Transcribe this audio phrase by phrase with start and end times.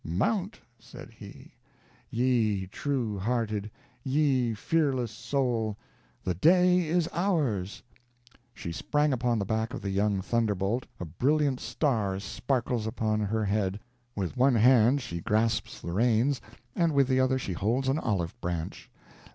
[0.03, 1.53] "Mount," said he,
[2.09, 3.69] "ye true hearted,
[4.03, 5.77] ye fearless soul
[6.23, 7.83] the day is ours."
[8.51, 13.45] She sprang upon the back of the young thunderbolt, a brilliant star sparkles upon her
[13.45, 13.79] head,
[14.15, 16.41] with one hand she grasps the reins,
[16.75, 18.89] and with the other she holds an olive branch.